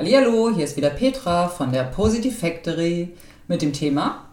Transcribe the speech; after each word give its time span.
Hallo, 0.00 0.48
hier 0.54 0.64
ist 0.64 0.76
wieder 0.76 0.90
Petra 0.90 1.48
von 1.48 1.72
der 1.72 1.82
Positive 1.82 2.32
Factory 2.32 3.16
mit 3.48 3.62
dem 3.62 3.72
Thema 3.72 4.26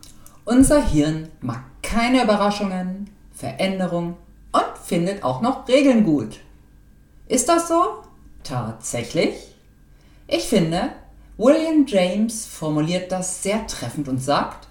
Unser 0.44 0.80
Hirn 0.80 1.30
mag 1.42 1.64
keine 1.82 2.24
Überraschungen, 2.24 3.10
Veränderungen 3.34 4.16
und 4.52 4.78
findet 4.84 5.24
auch 5.24 5.42
noch 5.42 5.68
Regeln 5.68 6.04
gut. 6.04 6.40
Ist 7.28 7.50
das 7.50 7.68
so? 7.68 8.04
Tatsächlich? 8.44 9.34
Ich 10.28 10.44
finde, 10.44 10.92
William 11.36 11.88
James 11.88 12.46
formuliert 12.46 13.12
das 13.12 13.42
sehr 13.42 13.66
treffend 13.66 14.08
und 14.08 14.22
sagt, 14.22 14.68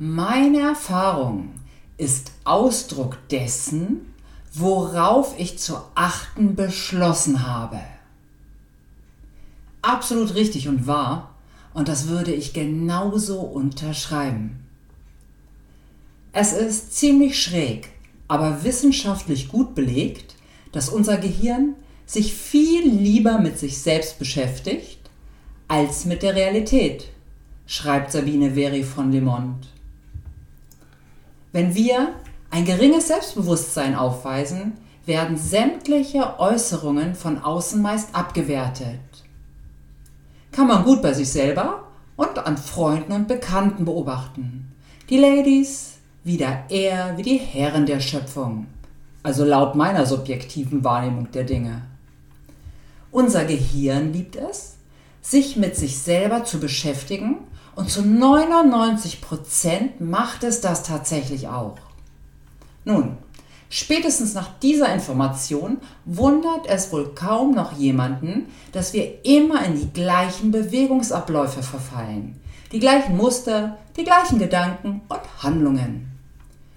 meine 0.00 0.62
Erfahrung 0.62 1.50
ist 1.96 2.32
Ausdruck 2.42 3.18
dessen, 3.28 4.12
worauf 4.52 5.38
ich 5.38 5.60
zu 5.60 5.76
achten 5.94 6.56
beschlossen 6.56 7.46
habe 7.46 7.78
absolut 9.82 10.34
richtig 10.34 10.68
und 10.68 10.86
wahr 10.86 11.34
und 11.74 11.88
das 11.88 12.08
würde 12.08 12.32
ich 12.32 12.52
genauso 12.52 13.40
unterschreiben. 13.40 14.66
Es 16.32 16.52
ist 16.52 16.96
ziemlich 16.96 17.40
schräg, 17.40 17.90
aber 18.26 18.64
wissenschaftlich 18.64 19.48
gut 19.48 19.74
belegt, 19.74 20.34
dass 20.72 20.88
unser 20.88 21.16
Gehirn 21.16 21.74
sich 22.06 22.34
viel 22.34 22.88
lieber 22.88 23.38
mit 23.38 23.58
sich 23.58 23.78
selbst 23.78 24.18
beschäftigt 24.18 24.98
als 25.68 26.04
mit 26.04 26.22
der 26.22 26.34
Realität, 26.34 27.08
schreibt 27.66 28.12
Sabine 28.12 28.54
Veri 28.54 28.82
von 28.82 29.12
Le 29.12 29.20
Monde. 29.20 29.66
Wenn 31.52 31.74
wir 31.74 32.14
ein 32.50 32.64
geringes 32.64 33.08
Selbstbewusstsein 33.08 33.94
aufweisen, 33.94 34.72
werden 35.06 35.36
sämtliche 35.36 36.38
Äußerungen 36.38 37.14
von 37.14 37.38
außen 37.38 37.80
meist 37.80 38.14
abgewertet 38.14 38.98
kann 40.58 40.66
man 40.66 40.82
gut 40.82 41.02
bei 41.02 41.12
sich 41.12 41.30
selber 41.30 41.84
und 42.16 42.36
an 42.36 42.56
Freunden 42.56 43.12
und 43.12 43.28
Bekannten 43.28 43.84
beobachten. 43.84 44.72
Die 45.08 45.16
Ladies 45.16 45.98
wieder 46.24 46.64
eher 46.68 47.16
wie 47.16 47.22
die 47.22 47.38
Herren 47.38 47.86
der 47.86 48.00
Schöpfung, 48.00 48.66
also 49.22 49.44
laut 49.44 49.76
meiner 49.76 50.04
subjektiven 50.04 50.82
Wahrnehmung 50.82 51.30
der 51.30 51.44
Dinge. 51.44 51.82
Unser 53.12 53.44
Gehirn 53.44 54.12
liebt 54.12 54.34
es, 54.34 54.78
sich 55.22 55.56
mit 55.56 55.76
sich 55.76 56.00
selber 56.00 56.42
zu 56.42 56.58
beschäftigen 56.58 57.36
und 57.76 57.88
zu 57.88 58.02
99 58.04 59.20
Prozent 59.20 60.00
macht 60.00 60.42
es 60.42 60.60
das 60.60 60.82
tatsächlich 60.82 61.46
auch. 61.46 61.78
Nun, 62.84 63.16
Spätestens 63.70 64.32
nach 64.32 64.58
dieser 64.60 64.92
Information 64.92 65.78
wundert 66.06 66.66
es 66.66 66.90
wohl 66.90 67.14
kaum 67.14 67.54
noch 67.54 67.72
jemanden, 67.72 68.46
dass 68.72 68.94
wir 68.94 69.24
immer 69.26 69.64
in 69.66 69.78
die 69.78 69.92
gleichen 69.92 70.50
Bewegungsabläufe 70.50 71.62
verfallen, 71.62 72.40
die 72.72 72.80
gleichen 72.80 73.16
Muster, 73.16 73.76
die 73.96 74.04
gleichen 74.04 74.38
Gedanken 74.38 75.02
und 75.08 75.42
Handlungen. 75.42 76.08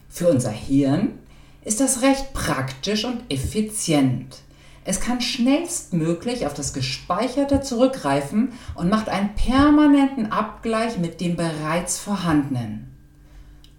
Für 0.09 0.29
unser 0.29 0.51
Hirn 0.51 1.19
ist 1.63 1.79
das 1.79 2.01
recht 2.01 2.33
praktisch 2.33 3.05
und 3.05 3.21
effizient. 3.29 4.39
Es 4.83 4.99
kann 4.99 5.21
schnellstmöglich 5.21 6.45
auf 6.45 6.53
das 6.53 6.73
Gespeicherte 6.73 7.61
zurückgreifen 7.61 8.51
und 8.75 8.89
macht 8.89 9.07
einen 9.07 9.35
permanenten 9.35 10.31
Abgleich 10.31 10.97
mit 10.97 11.21
dem 11.21 11.35
bereits 11.37 11.99
Vorhandenen. 11.99 12.91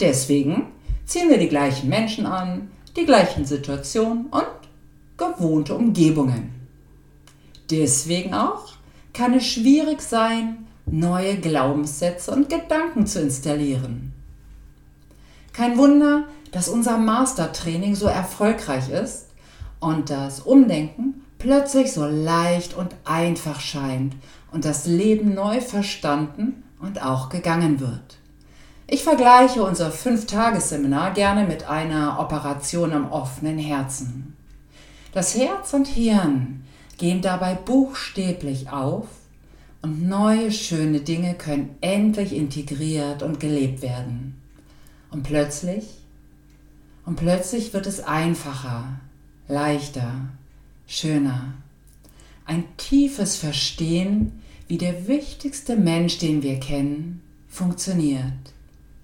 Deswegen 0.01 0.67
ziehen 1.05 1.29
wir 1.29 1.39
die 1.39 1.49
gleichen 1.49 1.89
Menschen 1.89 2.25
an, 2.25 2.71
die 2.97 3.07
gleichen 3.07 3.45
Situationen 3.45 4.27
und 4.27 4.47
gewohnte 5.17 5.75
Umgebungen. 5.75 6.53
Deswegen 7.71 8.35
auch 8.35 8.75
kann 9.13 9.35
es 9.35 9.47
schwierig 9.47 10.03
sein, 10.03 10.67
neue 10.87 11.37
Glaubenssätze 11.37 12.31
und 12.33 12.49
Gedanken 12.49 13.07
zu 13.07 13.21
installieren. 13.21 14.13
Kein 15.53 15.77
Wunder, 15.77 16.25
dass 16.51 16.69
unser 16.69 16.99
Mastertraining 16.99 17.95
so 17.95 18.07
erfolgreich 18.07 18.91
ist 18.91 19.27
und 19.81 20.11
das 20.11 20.41
Umdenken 20.41 21.23
plötzlich 21.39 21.93
so 21.93 22.07
leicht 22.07 22.75
und 22.75 22.95
einfach 23.05 23.61
scheint 23.61 24.15
und 24.51 24.65
das 24.65 24.87
Leben 24.87 25.35
neu 25.35 25.61
verstanden 25.61 26.63
und 26.81 27.03
auch 27.03 27.29
gegangen 27.29 27.81
wird. 27.81 28.19
Ich 28.95 29.05
vergleiche 29.05 29.63
unser 29.63 29.91
Fünf-Tages-Seminar 29.91 31.15
gerne 31.15 31.47
mit 31.47 31.67
einer 31.67 32.21
Operation 32.21 32.93
am 32.93 33.11
offenen 33.11 33.57
Herzen. 33.57 34.37
Das 35.15 35.35
Herz 35.35 35.73
und 35.73 35.87
Hirn 35.87 36.65
gehen 36.99 37.23
dabei 37.23 37.55
buchstäblich 37.55 38.69
auf 38.69 39.07
und 39.81 40.07
neue 40.07 40.53
schöne 40.53 41.01
Dinge 41.01 41.33
können 41.33 41.75
endlich 41.81 42.35
integriert 42.35 43.23
und 43.23 43.41
gelebt 43.41 43.81
werden. 43.81 44.39
Und 45.11 45.23
plötzlich, 45.23 45.87
und 47.07 47.17
plötzlich 47.17 47.73
wird 47.73 47.87
es 47.87 48.01
einfacher, 48.01 49.01
leichter, 49.49 50.13
schöner. 50.87 51.55
Ein 52.45 52.65
tiefes 52.77 53.37
Verstehen, 53.37 54.43
wie 54.69 54.77
der 54.77 55.09
wichtigste 55.09 55.77
Mensch, 55.77 56.19
den 56.19 56.43
wir 56.43 56.61
kennen, 56.61 57.23
funktioniert 57.49 58.53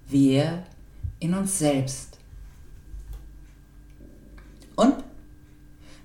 wir 0.09 0.63
in 1.19 1.33
uns 1.33 1.59
selbst. 1.59 2.17
Und 4.75 4.95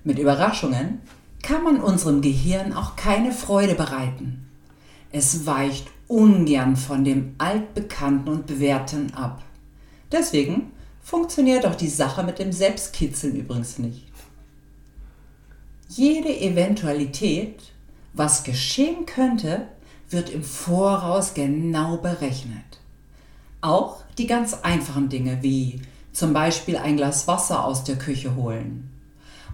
mit 0.03 0.19
Überraschungen 0.19 1.01
kann 1.41 1.63
man 1.63 1.79
unserem 1.79 2.21
Gehirn 2.21 2.73
auch 2.73 2.95
keine 2.95 3.31
Freude 3.31 3.75
bereiten. 3.75 4.49
Es 5.11 5.45
weicht 5.45 5.87
ungern 6.07 6.75
von 6.75 7.03
dem 7.03 7.35
Altbekannten 7.37 8.31
und 8.31 8.47
Bewährten 8.47 9.13
ab. 9.13 9.43
Deswegen 10.11 10.71
funktioniert 11.01 11.65
auch 11.65 11.75
die 11.75 11.87
Sache 11.87 12.23
mit 12.23 12.39
dem 12.39 12.51
Selbstkitzeln 12.51 13.35
übrigens 13.35 13.79
nicht. 13.79 14.11
Jede 15.87 16.29
Eventualität, 16.29 17.71
was 18.13 18.43
geschehen 18.43 19.05
könnte, 19.05 19.67
wird 20.09 20.29
im 20.29 20.43
Voraus 20.43 21.33
genau 21.33 21.97
berechnet. 21.97 22.79
Auch 23.65 24.03
die 24.19 24.27
ganz 24.27 24.53
einfachen 24.61 25.09
Dinge 25.09 25.39
wie 25.41 25.81
zum 26.13 26.33
Beispiel 26.33 26.77
ein 26.77 26.97
Glas 26.97 27.27
Wasser 27.27 27.65
aus 27.65 27.83
der 27.83 27.95
Küche 27.95 28.35
holen. 28.35 28.91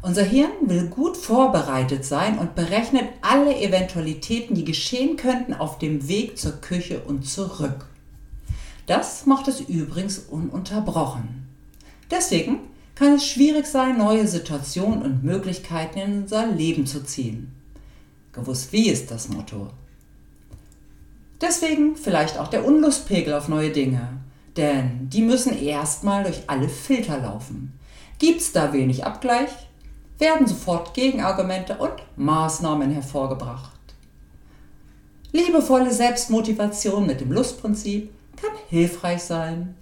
Unser 0.01 0.23
Hirn 0.23 0.51
will 0.65 0.87
gut 0.87 1.15
vorbereitet 1.15 2.03
sein 2.03 2.37
und 2.37 2.53
berechnet 2.53 3.05
alle 3.21 3.57
Eventualitäten, 3.57 4.53
die 4.53 4.65
geschehen 4.65 5.15
könnten 5.15 5.53
auf 5.53 5.79
dem 5.79 6.09
Weg 6.09 6.37
zur 6.37 6.59
Küche 6.59 6.99
und 6.99 7.25
zurück. 7.25 7.85
Das 8.85 9.25
macht 9.27 9.47
es 9.47 9.61
übrigens 9.61 10.19
ununterbrochen. 10.19 11.47
Deswegen 12.09 12.59
kann 12.95 13.13
es 13.13 13.25
schwierig 13.25 13.65
sein, 13.65 13.97
neue 13.97 14.27
Situationen 14.27 15.03
und 15.03 15.23
Möglichkeiten 15.23 15.99
in 15.99 16.21
unser 16.23 16.47
Leben 16.47 16.85
zu 16.85 17.05
ziehen. 17.05 17.53
Gewusst 18.33 18.73
wie 18.73 18.89
ist 18.89 19.09
das 19.09 19.29
Motto. 19.29 19.69
Deswegen 21.41 21.95
vielleicht 21.95 22.37
auch 22.37 22.47
der 22.47 22.65
Unlustpegel 22.65 23.33
auf 23.33 23.47
neue 23.47 23.71
Dinge. 23.71 24.07
Denn 24.57 25.09
die 25.09 25.21
müssen 25.21 25.57
erstmal 25.57 26.23
durch 26.23 26.43
alle 26.47 26.69
Filter 26.69 27.17
laufen. 27.17 27.73
Gibt's 28.19 28.51
da 28.51 28.73
wenig 28.73 29.05
Abgleich, 29.05 29.49
werden 30.19 30.45
sofort 30.45 30.93
Gegenargumente 30.93 31.77
und 31.77 31.93
Maßnahmen 32.15 32.91
hervorgebracht. 32.91 33.71
Liebevolle 35.31 35.91
Selbstmotivation 35.91 37.07
mit 37.07 37.21
dem 37.21 37.31
Lustprinzip 37.31 38.11
kann 38.35 38.51
hilfreich 38.69 39.23
sein. 39.23 39.75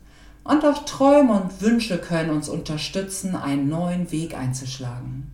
Und 0.44 0.64
auch 0.64 0.86
Träume 0.86 1.34
und 1.34 1.62
Wünsche 1.62 1.98
können 1.98 2.30
uns 2.30 2.48
unterstützen, 2.48 3.36
einen 3.36 3.68
neuen 3.68 4.12
Weg 4.12 4.38
einzuschlagen. 4.38 5.32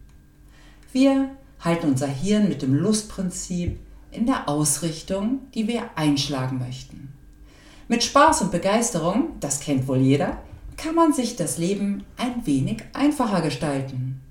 Wir 0.92 1.30
halten 1.60 1.90
unser 1.90 2.08
Hirn 2.08 2.50
mit 2.50 2.62
dem 2.62 2.74
Lustprinzip 2.74 3.78
in 4.16 4.26
der 4.26 4.50
Ausrichtung, 4.50 5.42
die 5.54 5.68
wir 5.68 5.90
einschlagen 5.96 6.60
möchten. 6.60 7.14
Mit 7.88 8.04
Spaß 8.04 8.42
und 8.42 8.52
Begeisterung, 8.52 9.34
das 9.40 9.60
kennt 9.60 9.88
wohl 9.88 10.00
jeder, 10.00 10.38
kann 10.78 10.96
man 10.96 11.14
sich 11.14 11.36
das 11.36 11.58
Leben 11.58 12.04
ein 12.18 12.46
wenig 12.46 12.84
einfacher 12.94 13.42
gestalten. 13.42 14.22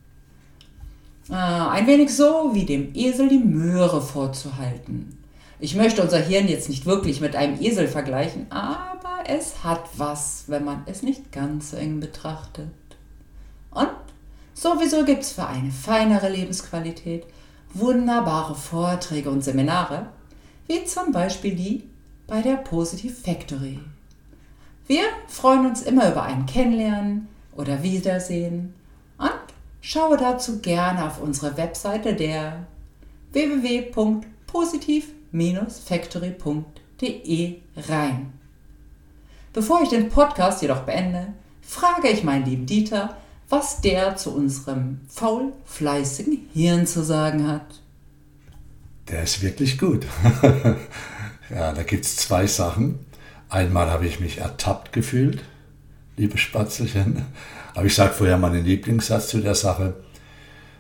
Äh, 1.31 1.35
ein 1.35 1.87
wenig 1.87 2.15
so 2.15 2.51
wie 2.53 2.65
dem 2.65 2.95
Esel 2.95 3.29
die 3.29 3.39
Möhre 3.39 4.03
vorzuhalten. 4.03 5.19
Ich 5.61 5.77
möchte 5.77 6.03
unser 6.03 6.19
Hirn 6.19 6.49
jetzt 6.49 6.69
nicht 6.69 6.85
wirklich 6.85 7.21
mit 7.21 7.37
einem 7.37 7.61
Esel 7.61 7.89
vergleichen, 7.89 8.51
aber 8.51 9.25
es 9.27 9.65
hat 9.65 9.85
was, 9.97 10.45
wenn 10.49 10.65
man 10.65 10.83
es 10.87 11.03
nicht 11.03 11.33
ganz 11.33 11.73
eng 11.73 12.01
betrachtet. 12.01 12.69
Und 13.71 13.89
sowieso 14.53 15.05
gibt 15.05 15.23
es 15.23 15.33
für 15.33 15.47
eine 15.47 15.71
feinere 15.71 16.29
Lebensqualität 16.29 17.25
wunderbare 17.75 18.55
Vorträge 18.55 19.31
und 19.31 19.43
Seminare, 19.43 20.07
wie 20.67 20.85
zum 20.85 21.13
Beispiel 21.13 21.55
die 21.55 21.85
bei 22.27 22.41
der 22.41 22.57
Positive 22.57 23.13
Factory. 23.13 23.81
Wir 24.87 25.03
freuen 25.29 25.67
uns 25.67 25.83
immer 25.83 26.11
über 26.11 26.23
ein 26.23 26.47
Kennenlernen 26.47 27.29
oder 27.57 27.83
Wiedersehen 27.83 28.75
und 29.19 29.31
schaue 29.81 30.17
dazu 30.17 30.61
gerne 30.61 31.05
auf 31.07 31.21
unsere 31.21 31.57
Webseite 31.57 32.15
der 32.15 32.67
www.positiv 33.33 35.13
factory.de 35.85 37.57
rein. 37.89 38.33
Bevor 39.53 39.83
ich 39.83 39.89
den 39.89 40.09
Podcast 40.09 40.63
jedoch 40.63 40.81
beende, 40.83 41.33
frage 41.63 42.09
ich 42.09 42.23
meinen 42.25 42.45
lieben 42.45 42.67
Dieter, 42.67 43.17
was 43.49 43.81
der 43.81 44.17
zu 44.17 44.35
unserem 44.35 45.01
faul 45.09 45.53
fleißigen 45.65 46.49
Hirn 46.53 46.87
zu 46.87 47.05
sagen 47.05 47.47
hat. 47.47 47.81
Der 49.09 49.23
ist 49.23 49.43
wirklich 49.43 49.79
gut. 49.79 50.07
ja, 51.51 51.73
da 51.73 51.83
gibt 51.83 52.05
es 52.05 52.17
zwei 52.17 52.47
Sachen. 52.47 53.01
Einmal 53.49 53.91
habe 53.91 54.07
ich 54.07 54.19
mich 54.19 54.39
ertappt 54.39 54.93
gefühlt, 54.93 55.45
liebe 56.17 56.39
Spatzelchen. 56.39 57.25
Aber 57.75 57.87
ich 57.87 57.95
sage 57.95 58.15
vorher 58.15 58.39
meinen 58.39 58.65
Lieblingssatz 58.65 59.29
zu 59.29 59.41
der 59.41 59.55
Sache. 59.55 59.95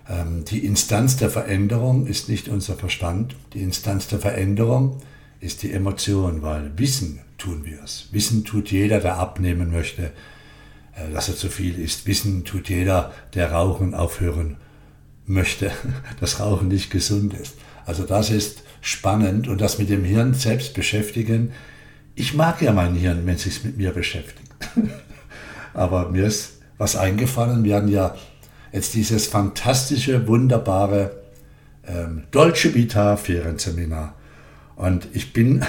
Ähm, 0.09 0.45
die 0.45 0.65
Instanz 0.65 1.17
der 1.17 1.31
Veränderung 1.31 2.07
ist 2.07 2.29
nicht 2.29 2.49
unser 2.49 2.75
Verstand. 2.75 3.37
Die 3.53 3.63
Instanz 3.63 4.09
der 4.09 4.21
Veränderung 4.21 5.03
ist 5.41 5.63
die 5.63 5.73
Emotion, 5.73 6.43
weil 6.43 6.79
Wissen 6.79 7.21
tun 7.37 7.65
wir 7.65 7.83
es. 7.83 8.09
Wissen 8.13 8.45
tut 8.45 8.71
jeder, 8.71 9.01
der 9.01 9.19
abnehmen 9.19 9.71
möchte, 9.71 10.13
dass 11.12 11.29
er 11.29 11.37
zu 11.37 11.49
viel 11.49 11.79
isst. 11.79 12.06
Wissen 12.06 12.44
tut 12.44 12.69
jeder, 12.69 13.12
der 13.35 13.52
Rauchen 13.52 13.94
aufhören 13.94 14.56
möchte, 15.26 15.70
dass 16.20 16.41
Rauchen 16.41 16.69
nicht 16.69 16.91
gesund 16.91 17.35
ist. 17.35 17.56
Also 17.87 18.05
das 18.05 18.31
ist 18.31 18.62
spannend 18.81 19.49
und 19.49 19.61
das 19.61 19.79
mit 19.79 19.91
dem 19.91 20.05
Hirn 20.05 20.35
selbst 20.35 20.75
beschäftigen. 20.75 21.52
Ich 22.14 22.35
mag 22.35 22.62
ja 22.62 22.73
mein 22.73 22.94
Hirn, 22.94 23.26
wenn 23.26 23.35
es 23.35 23.43
sich 23.43 23.64
mit 23.64 23.76
mir 23.76 23.93
beschäftigt. 23.93 24.52
Aber 25.75 26.11
mir 26.11 26.26
ist 26.26 26.61
was 26.79 26.96
eingefallen. 26.96 27.64
Wir 27.64 27.76
hatten 27.76 27.88
ja 27.88 28.14
jetzt 28.73 28.94
dieses 28.94 29.26
fantastische, 29.26 30.26
wunderbare 30.29 31.23
ähm, 31.87 32.25
Dolce 32.31 32.75
Vita 32.75 33.17
Ferienseminar. 33.17 34.14
Und 34.76 35.08
ich 35.12 35.32
bin, 35.32 35.64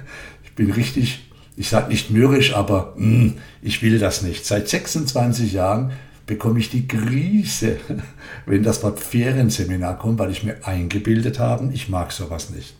ich 0.44 0.54
bin 0.54 0.70
richtig, 0.72 1.29
ich 1.56 1.68
sage 1.68 1.88
nicht 1.88 2.10
mürrisch, 2.10 2.54
aber 2.54 2.94
mh, 2.96 3.04
hm, 3.04 3.34
ich 3.62 3.82
will 3.82 3.98
das 3.98 4.22
nicht. 4.22 4.46
Seit 4.46 4.68
26 4.68 5.52
Jahren 5.52 5.92
bekomme 6.26 6.58
ich 6.60 6.70
die 6.70 6.86
Krise, 6.86 7.78
wenn 8.46 8.62
das 8.62 8.82
Wort 8.82 9.00
Ferienseminar 9.00 9.98
kommt, 9.98 10.18
weil 10.18 10.30
ich 10.30 10.44
mir 10.44 10.56
eingebildet 10.64 11.38
habe, 11.38 11.70
ich 11.72 11.88
mag 11.88 12.12
sowas 12.12 12.50
nicht. 12.50 12.74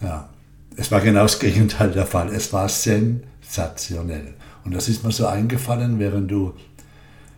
Ja, 0.00 0.28
es 0.76 0.90
war 0.90 1.00
genau 1.00 1.22
das 1.22 1.38
Gegenteil 1.38 1.92
der 1.92 2.06
Fall. 2.06 2.28
Es 2.28 2.52
war 2.52 2.68
sensationell. 2.68 4.34
Und 4.64 4.74
das 4.74 4.88
ist 4.88 5.04
mir 5.04 5.12
so 5.12 5.26
eingefallen, 5.26 5.98
während 5.98 6.30
du 6.30 6.54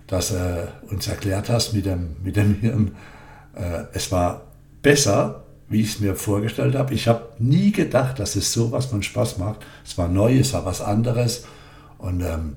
das 0.07 0.33
äh, 0.33 0.67
uns 0.91 1.07
erklärt 1.09 1.49
hast 1.49 1.73
mit 1.73 1.87
dem, 1.87 2.17
mit 2.23 2.37
dem 2.37 2.55
Hirn. 2.57 2.95
Äh, 3.55 3.85
es 3.93 4.13
war 4.13 4.43
besser, 4.83 5.44
wie 5.69 5.81
ich 5.81 5.95
es 5.95 6.01
mir 6.01 6.15
vorgestellt 6.15 6.75
habe. 6.75 6.95
Ich 6.95 7.09
habe 7.09 7.29
nie 7.39 7.73
gedacht, 7.73 8.19
dass 8.19 8.37
es 8.37 8.53
sowas 8.53 8.87
von 8.87 9.03
Spaß 9.03 9.39
macht. 9.39 9.61
Es 9.85 9.97
war 9.99 10.09
neu, 10.09 10.39
es 10.39 10.53
war 10.53 10.65
was 10.65 10.81
anderes. 10.81 11.45
Und 11.99 12.21
ähm, 12.21 12.57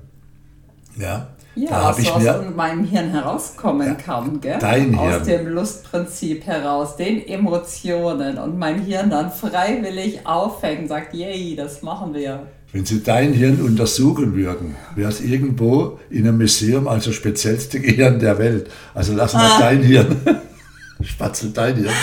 ja, 0.96 1.28
ja, 1.58 1.70
da 1.70 1.82
habe 1.84 2.00
ich 2.00 2.16
mir 2.16 2.38
aus 2.38 2.54
meinem 2.54 2.84
Hirn 2.84 3.10
herauskommen 3.10 3.88
ja, 3.88 3.94
kann, 3.94 4.40
gell? 4.40 4.58
Dein 4.60 4.96
Hirn. 4.96 5.20
Aus 5.20 5.26
dem 5.26 5.48
Lustprinzip 5.48 6.46
heraus, 6.46 6.96
den 6.96 7.26
Emotionen 7.26 8.38
und 8.38 8.58
mein 8.58 8.80
Hirn 8.82 9.10
dann 9.10 9.32
freiwillig 9.32 10.24
aufhängt, 10.24 10.88
sagt, 10.88 11.14
yay, 11.14 11.56
das 11.56 11.82
machen 11.82 12.14
wir. 12.14 12.46
Wenn 12.70 12.84
Sie 12.84 13.02
dein 13.02 13.32
Hirn 13.32 13.60
untersuchen 13.60 14.36
würden, 14.36 14.76
wäre 14.94 15.08
es 15.08 15.20
irgendwo 15.20 15.98
in 16.10 16.28
einem 16.28 16.38
Museum 16.38 16.86
also 16.86 17.12
speziellste 17.12 17.80
Gehirn 17.80 18.20
der 18.20 18.38
Welt. 18.38 18.70
Also 18.94 19.14
lassen 19.14 19.38
wir 19.38 19.50
ah. 19.50 19.58
dein 19.58 19.82
Hirn, 19.82 20.16
spatzel 21.02 21.50
dein 21.50 21.74
Hirn. 21.74 21.94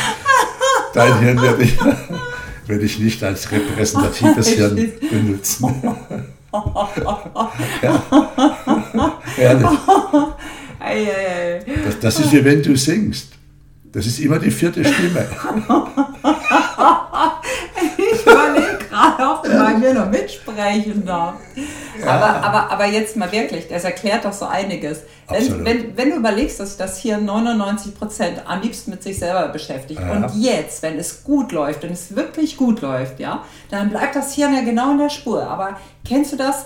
Dein 0.96 1.20
Hirn 1.20 1.42
werde 1.42 1.62
ich, 1.64 1.78
werde 2.68 2.86
ich 2.86 3.00
nicht 3.00 3.22
als 3.22 3.52
repräsentatives 3.52 4.48
Hirn 4.56 4.94
benutzen. 5.12 5.84
ja. 7.82 8.02
Ehrlich. 9.38 9.70
Das, 11.86 12.00
das 12.00 12.20
ist 12.20 12.32
wie 12.32 12.46
wenn 12.46 12.64
du 12.64 12.78
singst. 12.78 13.34
Das 13.92 14.08
ist 14.08 14.20
immer 14.20 14.40
die 14.40 14.52
vierte 14.52 14.86
Stimme. 14.86 15.28
ich 17.98 18.26
ob 19.20 19.48
man 19.48 19.82
hier 19.82 19.94
noch 19.94 20.10
mitsprechen 20.10 21.06
darf. 21.06 21.36
Ja. 22.00 22.12
Aber, 22.12 22.44
aber, 22.44 22.72
aber 22.72 22.86
jetzt 22.86 23.16
mal 23.16 23.32
wirklich, 23.32 23.68
das 23.68 23.84
erklärt 23.84 24.26
doch 24.26 24.34
so 24.34 24.46
einiges. 24.46 25.04
Wenn, 25.30 25.66
wenn, 25.66 25.98
wenn 25.98 26.10
du 26.12 26.18
überlegst, 26.18 26.60
dass 26.60 26.78
das 26.78 26.98
hier 26.98 27.18
99 27.18 27.98
Prozent 27.98 28.42
am 28.46 28.62
liebsten 28.62 28.92
mit 28.92 29.02
sich 29.02 29.18
selber 29.18 29.48
beschäftigt 29.48 30.00
ja. 30.00 30.12
und 30.12 30.36
jetzt, 30.36 30.84
wenn 30.84 31.00
es 31.00 31.24
gut 31.24 31.52
läuft, 31.52 31.84
wenn 31.84 31.92
es 31.92 32.16
wirklich 32.16 32.58
gut 32.58 32.82
läuft, 32.82 33.20
ja, 33.20 33.44
dann 33.72 33.90
bleibt 33.90 34.16
das 34.16 34.36
ja 34.38 34.50
genau 34.62 34.92
in 34.92 35.00
der 35.00 35.10
Spur. 35.10 35.48
Aber 35.48 35.78
kennst 36.04 36.34
du 36.34 36.38
das? 36.38 36.66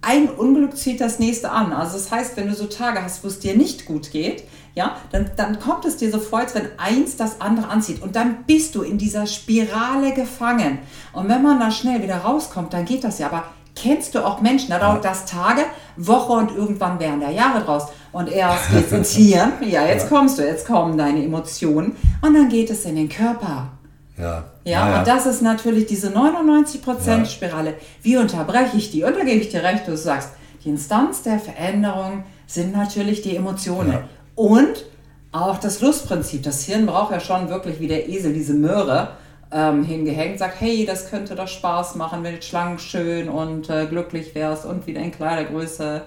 ein 0.00 0.28
Unglück 0.28 0.76
zieht 0.76 1.00
das 1.00 1.18
nächste 1.18 1.50
an. 1.50 1.72
Also 1.72 1.94
das 1.94 2.10
heißt, 2.10 2.36
wenn 2.36 2.48
du 2.48 2.54
so 2.54 2.66
Tage 2.66 3.02
hast, 3.02 3.24
wo 3.24 3.28
es 3.28 3.40
dir 3.40 3.56
nicht 3.56 3.84
gut 3.84 4.10
geht, 4.10 4.44
ja, 4.74 4.96
dann, 5.12 5.30
dann 5.36 5.58
kommt 5.58 5.84
es 5.84 5.96
dir 5.96 6.10
so 6.10 6.18
vor, 6.18 6.40
als 6.40 6.54
wenn 6.54 6.68
eins 6.76 7.16
das 7.16 7.40
andere 7.40 7.68
anzieht. 7.68 8.02
Und 8.02 8.16
dann 8.16 8.44
bist 8.46 8.74
du 8.74 8.82
in 8.82 8.98
dieser 8.98 9.26
Spirale 9.26 10.12
gefangen. 10.12 10.78
Und 11.12 11.28
wenn 11.28 11.42
man 11.42 11.58
da 11.58 11.70
schnell 11.70 12.02
wieder 12.02 12.18
rauskommt, 12.18 12.72
dann 12.72 12.84
geht 12.84 13.04
das 13.04 13.18
ja. 13.18 13.26
Aber 13.26 13.44
kennst 13.74 14.14
du 14.14 14.24
auch 14.24 14.40
Menschen, 14.40 14.70
da 14.70 14.78
dauert 14.78 15.04
das 15.04 15.24
Tage, 15.24 15.62
Woche 15.96 16.32
und 16.32 16.54
irgendwann 16.54 16.98
wären 17.00 17.20
da 17.20 17.30
Jahre 17.30 17.60
draus. 17.62 17.88
Und 18.12 18.30
erst 18.30 18.70
geht 18.70 18.86
es 18.86 18.92
ins 18.92 19.12
Hirn, 19.12 19.52
ja, 19.68 19.86
jetzt 19.86 20.08
kommst 20.08 20.38
du, 20.38 20.46
jetzt 20.46 20.66
kommen 20.66 20.96
deine 20.96 21.22
Emotionen 21.24 21.96
und 22.22 22.34
dann 22.34 22.48
geht 22.48 22.70
es 22.70 22.84
in 22.84 22.96
den 22.96 23.08
Körper. 23.08 23.68
Ja. 24.16 24.44
Ja, 24.64 24.90
ja, 24.90 24.98
und 24.98 25.08
das 25.08 25.26
ist 25.26 25.42
natürlich 25.42 25.86
diese 25.86 26.08
99%-Spirale. 26.08 27.74
Wie 28.02 28.16
unterbreche 28.16 28.76
ich 28.76 28.90
die? 28.90 29.04
Und 29.04 29.16
da 29.16 29.24
gebe 29.24 29.40
ich 29.40 29.48
dir 29.48 29.62
recht, 29.62 29.86
du 29.86 29.96
sagst, 29.96 30.30
die 30.64 30.70
Instanz 30.70 31.22
der 31.22 31.38
Veränderung 31.38 32.24
sind 32.46 32.76
natürlich 32.76 33.22
die 33.22 33.36
Emotionen. 33.36 33.98
Und 34.38 34.84
auch 35.32 35.58
das 35.58 35.80
Lustprinzip. 35.80 36.44
Das 36.44 36.62
Hirn 36.62 36.86
braucht 36.86 37.10
ja 37.10 37.18
schon 37.18 37.48
wirklich 37.48 37.80
wie 37.80 37.88
der 37.88 38.08
Esel 38.08 38.32
diese 38.32 38.54
Möhre 38.54 39.10
ähm, 39.50 39.82
hingehängt, 39.82 40.38
sagt, 40.38 40.60
hey, 40.60 40.86
das 40.86 41.10
könnte 41.10 41.34
doch 41.34 41.48
Spaß 41.48 41.96
machen, 41.96 42.22
wenn 42.22 42.36
du 42.36 42.42
schlank, 42.42 42.80
schön 42.80 43.28
und 43.28 43.68
äh, 43.68 43.86
glücklich 43.86 44.36
wärst 44.36 44.64
und 44.64 44.86
wieder 44.86 45.00
in 45.00 45.10
Kleidergröße 45.10 46.02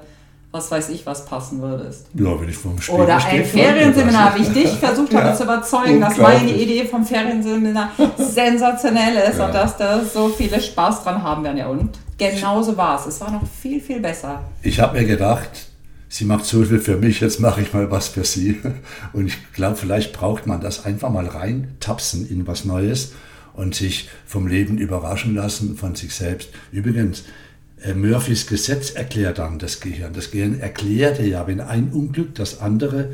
was 0.53 0.69
weiß 0.69 0.89
ich, 0.89 1.05
was 1.05 1.25
passen 1.25 1.61
würdest. 1.61 2.07
Ja, 2.13 2.39
wenn 2.39 2.49
ich 2.49 2.57
vom 2.57 2.79
Spiegel 2.81 3.03
Oder 3.03 3.25
ein 3.25 3.45
Ferienseminar, 3.45 4.35
wie 4.35 4.41
ich 4.41 4.51
dich 4.51 4.69
versucht 4.71 5.13
habe 5.13 5.29
ja, 5.29 5.33
zu 5.33 5.43
überzeugen, 5.43 6.01
dass 6.01 6.17
meine 6.17 6.51
Idee 6.51 6.83
vom 6.83 7.05
Ferienseminar 7.05 7.91
sensationell 8.17 9.15
ist 9.29 9.39
ja. 9.39 9.45
und 9.45 9.55
dass 9.55 9.77
da 9.77 10.03
so 10.03 10.27
viele 10.27 10.59
Spaß 10.59 11.03
dran 11.03 11.23
haben 11.23 11.45
werden. 11.45 11.57
Ja, 11.57 11.67
und 11.67 11.97
genauso 12.17 12.75
war 12.75 12.99
es. 12.99 13.05
Es 13.05 13.21
war 13.21 13.31
noch 13.31 13.43
viel, 13.61 13.79
viel 13.79 14.01
besser. 14.01 14.41
Ich 14.61 14.77
habe 14.77 14.99
mir 14.99 15.05
gedacht, 15.05 15.70
sie 16.11 16.25
macht 16.25 16.45
so 16.45 16.63
viel 16.65 16.79
für 16.79 16.97
mich, 16.97 17.21
jetzt 17.21 17.39
mache 17.39 17.61
ich 17.61 17.73
mal 17.73 17.89
was 17.89 18.09
für 18.09 18.25
sie. 18.25 18.59
Und 19.13 19.27
ich 19.27 19.53
glaube, 19.53 19.77
vielleicht 19.77 20.11
braucht 20.13 20.45
man 20.45 20.59
das 20.59 20.85
einfach 20.85 21.09
mal 21.09 21.25
rein, 21.25 21.75
tapsen 21.79 22.29
in 22.29 22.45
was 22.45 22.65
Neues 22.65 23.13
und 23.53 23.75
sich 23.75 24.09
vom 24.25 24.47
Leben 24.47 24.77
überraschen 24.77 25.35
lassen, 25.35 25.75
von 25.75 25.95
sich 25.95 26.15
selbst. 26.15 26.49
Übrigens, 26.71 27.23
äh, 27.81 27.93
Murphys 27.93 28.47
Gesetz 28.47 28.91
erklärt 28.91 29.39
dann 29.39 29.59
das 29.59 29.81
Gehirn. 29.81 30.13
Das 30.13 30.31
Gehirn 30.31 30.59
erklärte 30.59 31.23
ja, 31.23 31.47
wenn 31.47 31.59
ein 31.59 31.89
Unglück 31.89 32.33
das 32.35 32.61
andere 32.61 33.11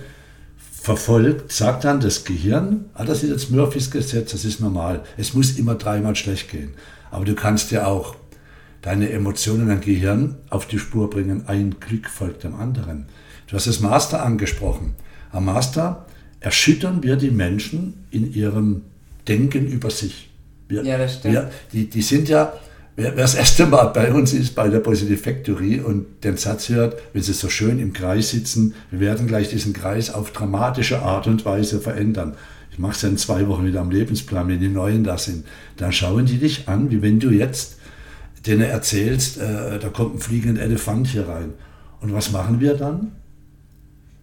verfolgt, 0.57 1.51
sagt 1.51 1.85
dann 1.85 1.99
das 1.99 2.23
Gehirn, 2.23 2.85
ah, 2.93 3.03
das 3.03 3.23
ist 3.23 3.31
jetzt 3.31 3.49
Murphys 3.49 3.89
Gesetz, 3.89 4.31
das 4.31 4.45
ist 4.45 4.59
normal. 4.59 5.03
Es 5.17 5.33
muss 5.33 5.57
immer 5.57 5.73
dreimal 5.73 6.15
schlecht 6.15 6.51
gehen. 6.51 6.75
Aber 7.09 7.25
du 7.25 7.33
kannst 7.33 7.71
ja 7.71 7.87
auch 7.87 8.15
deine 8.81 9.09
Emotionen, 9.11 9.67
dein 9.67 9.81
Gehirn 9.81 10.35
auf 10.49 10.67
die 10.67 10.79
Spur 10.79 11.09
bringen. 11.09 11.47
Ein 11.47 11.75
Glück 11.79 12.09
folgt 12.09 12.43
dem 12.43 12.55
anderen. 12.55 13.05
Du 13.47 13.55
hast 13.55 13.67
das 13.67 13.79
Master 13.79 14.23
angesprochen. 14.23 14.95
Am 15.31 15.45
Master 15.45 16.05
erschüttern 16.39 17.03
wir 17.03 17.15
die 17.15 17.31
Menschen 17.31 18.05
in 18.11 18.33
ihrem 18.33 18.83
Denken 19.27 19.67
über 19.67 19.89
sich. 19.89 20.29
Wir, 20.67 20.83
ja, 20.83 20.97
das 20.97 21.15
stimmt. 21.15 21.33
Wir, 21.33 21.51
die, 21.71 21.89
die 21.89 22.01
sind 22.01 22.29
ja 22.29 22.53
Wer, 22.99 23.15
wer 23.15 23.25
das 23.25 23.35
erste 23.35 23.67
Mal 23.67 23.85
bei 23.93 24.11
uns 24.11 24.33
ist, 24.33 24.55
bei 24.55 24.69
der 24.69 24.79
Positive 24.79 25.19
Factory 25.19 25.79
und 25.79 26.23
den 26.23 26.35
Satz 26.35 26.69
hört, 26.69 26.99
wenn 27.13 27.21
sie 27.21 27.33
so 27.33 27.47
schön 27.47 27.77
im 27.77 27.93
Kreis 27.93 28.31
sitzen, 28.31 28.73
wir 28.89 28.99
werden 28.99 29.27
gleich 29.27 29.49
diesen 29.49 29.71
Kreis 29.71 30.09
auf 30.09 30.31
dramatische 30.31 31.03
Art 31.03 31.27
und 31.27 31.45
Weise 31.45 31.79
verändern. 31.79 32.33
Ich 32.71 32.79
mache 32.79 32.93
es 32.93 33.03
ja 33.03 33.09
in 33.09 33.17
zwei 33.17 33.47
Wochen 33.47 33.67
wieder 33.67 33.81
am 33.81 33.91
Lebensplan, 33.91 34.47
wenn 34.47 34.59
die 34.59 34.67
Neuen 34.67 35.03
da 35.03 35.19
sind. 35.19 35.45
Dann 35.77 35.91
schauen 35.91 36.25
die 36.25 36.39
dich 36.39 36.67
an, 36.67 36.89
wie 36.89 37.03
wenn 37.03 37.19
du 37.19 37.29
jetzt 37.29 37.76
denen 38.47 38.61
erzählst, 38.61 39.37
äh, 39.37 39.79
da 39.79 39.89
kommt 39.89 40.15
ein 40.15 40.19
fliegender 40.19 40.61
Elefant 40.61 41.07
hier 41.07 41.27
rein. 41.27 41.53
Und 42.01 42.13
was 42.13 42.31
machen 42.31 42.59
wir 42.59 42.75
dann? 42.75 43.11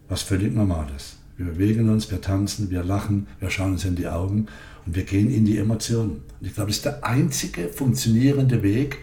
Was 0.09 0.23
völlig 0.23 0.55
Normales. 0.55 1.17
Wir 1.37 1.47
bewegen 1.47 1.89
uns, 1.89 2.11
wir 2.11 2.21
tanzen, 2.21 2.71
wir 2.71 2.85
lachen, 2.85 3.27
wir 3.41 3.51
schauen 3.51 3.73
uns 3.73 3.85
in 3.85 3.97
die 3.97 4.07
Augen 4.07 4.47
und 4.87 4.95
wir 4.95 5.05
gehen 5.05 5.33
in 5.33 5.45
die 5.45 5.59
Emotionen. 5.59 6.23
Und 6.41 6.47
ich 6.47 6.55
glaube, 6.55 6.69
das 6.69 6.77
ist 6.77 6.85
der 6.85 7.05
einzige 7.05 7.69
funktionierende 7.69 8.63
Weg, 8.63 8.99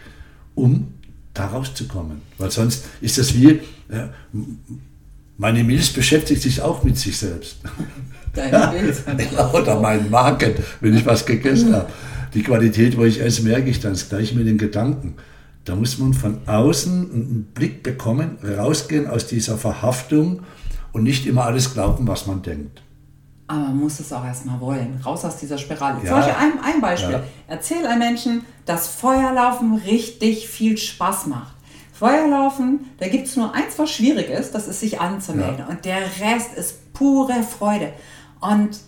um 0.56 0.94
da 1.34 1.48
rauszukommen. 1.48 2.22
Weil 2.38 2.51
sonst 2.51 2.86
ist 3.01 3.18
das 3.18 3.34
wie, 3.34 3.60
ja, 3.92 4.10
meine 5.38 5.63
Milz 5.63 5.90
beschäftigt 5.90 6.42
sich 6.42 6.62
auch 6.62 6.84
mit 6.84 6.98
sich 6.98 7.18
selbst. 7.18 7.58
Deine 8.34 8.80
Milz. 8.80 9.04
Oder 9.54 9.80
mein 9.80 10.10
Magen, 10.10 10.54
wenn 10.80 10.96
ich 10.96 11.06
was 11.06 11.25
gegessen 11.25 11.74
habe. 11.74 11.92
Die 12.33 12.43
Qualität, 12.43 12.97
wo 12.97 13.03
ich 13.03 13.21
esse, 13.21 13.43
merke 13.43 13.69
ich 13.69 13.79
dann 13.79 13.95
gleich 14.09 14.33
mit 14.33 14.47
den 14.47 14.57
Gedanken. 14.57 15.15
Da 15.65 15.75
muss 15.75 15.97
man 16.00 16.13
von 16.13 16.39
außen 16.47 17.11
einen 17.11 17.51
Blick 17.53 17.83
bekommen, 17.83 18.38
rausgehen 18.43 19.07
aus 19.07 19.27
dieser 19.27 19.57
Verhaftung 19.57 20.41
und 20.91 21.03
nicht 21.03 21.27
immer 21.27 21.45
alles 21.45 21.73
glauben, 21.73 22.07
was 22.07 22.25
man 22.25 22.41
denkt. 22.41 22.81
Aber 23.47 23.59
man 23.59 23.77
muss 23.79 24.00
es 24.00 24.11
auch 24.13 24.25
erstmal 24.25 24.59
wollen. 24.61 25.00
Raus 25.05 25.25
aus 25.25 25.38
dieser 25.38 25.57
Spirale. 25.57 25.97
Ja. 26.03 26.05
Zum 26.05 26.15
Beispiel 26.15 26.35
ein, 26.35 26.53
ein 26.63 26.81
Beispiel. 26.81 27.11
Ja. 27.11 27.23
Erzähl 27.47 27.85
einem 27.85 28.00
Menschen, 28.00 28.45
dass 28.65 28.88
Feuerlaufen 28.88 29.75
richtig 29.75 30.47
viel 30.47 30.77
Spaß 30.77 31.27
macht. 31.27 31.55
Feuerlaufen, 31.91 32.85
da 32.97 33.07
gibt 33.07 33.27
es 33.27 33.35
nur 33.35 33.53
eins, 33.53 33.77
was 33.77 33.91
schwierig 33.91 34.29
ist, 34.29 34.55
das 34.55 34.67
ist 34.67 34.79
sich 34.79 35.00
anzumelden. 35.00 35.59
Ja. 35.59 35.67
Und 35.67 35.85
der 35.85 36.00
Rest 36.00 36.55
ist 36.55 36.93
pure 36.93 37.43
Freude. 37.43 37.93
Und 38.39 38.79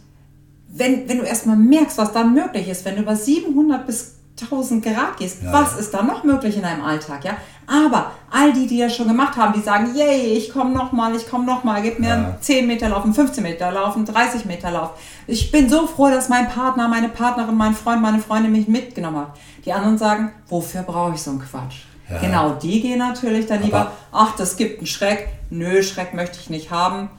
wenn, 0.76 1.08
wenn 1.08 1.20
du 1.20 1.24
erstmal 1.24 1.56
merkst, 1.56 1.98
was 1.98 2.12
dann 2.14 2.34
möglich 2.34 2.68
ist, 2.68 2.84
wenn 2.86 2.96
du 2.96 3.02
über 3.04 3.16
700 3.16 3.86
bis 3.86 4.16
1000 4.42 4.84
Grad 4.84 5.18
gehst, 5.18 5.44
Ja. 5.44 5.54
was 5.54 5.78
ist 5.80 5.94
da 5.94 6.02
noch 6.02 6.24
möglich 6.24 6.56
in 6.56 6.64
deinem 6.64 6.84
Alltag, 6.84 7.24
ja? 7.24 7.34
Aber 7.68 8.12
all 8.32 8.52
die, 8.52 8.66
die 8.68 8.80
das 8.80 8.96
schon 8.96 9.08
gemacht 9.08 9.38
haben, 9.38 9.54
die 9.54 9.62
sagen, 9.62 9.96
yay, 9.96 10.34
ich 10.36 10.52
komme 10.52 10.72
nochmal, 10.72 11.16
ich 11.16 11.30
komme 11.30 11.46
nochmal, 11.46 11.82
gib 11.84 12.00
mir 12.00 12.08
Ja. 12.10 12.38
10 12.42 12.66
Meter 12.68 12.90
laufen, 12.90 13.14
15 13.14 13.44
Meter 13.44 13.72
laufen, 13.72 14.04
30 14.06 14.46
Meter 14.46 14.72
Lauf. 14.72 14.92
Ich 15.28 15.52
bin 15.52 15.70
so 15.70 15.86
froh, 15.88 16.10
dass 16.10 16.28
mein 16.30 16.50
Partner, 16.50 16.88
meine 16.88 17.08
Partnerin, 17.10 17.56
mein 17.56 17.74
Freund, 17.76 18.02
meine 18.02 18.20
Freundin 18.20 18.52
mich 18.52 18.68
mitgenommen 18.68 19.18
hat. 19.18 19.38
Die 19.66 19.72
anderen 19.72 19.98
sagen, 20.00 20.32
wofür 20.50 20.82
brauche 20.82 21.14
ich 21.14 21.22
so 21.22 21.32
einen 21.32 21.40
Quatsch? 21.40 21.84
Ja. 22.10 22.20
Genau, 22.20 22.50
die 22.62 22.82
gehen 22.82 23.00
natürlich 23.00 23.46
dann 23.46 23.62
lieber, 23.64 23.80
Aber- 23.82 23.92
ach, 24.12 24.36
das 24.36 24.58
gibt 24.58 24.80
einen 24.80 24.88
Schreck. 24.88 25.30
Nö, 25.50 25.82
Schreck 25.84 26.14
möchte 26.14 26.38
ich 26.42 26.50
nicht 26.50 26.70
haben. 26.72 27.10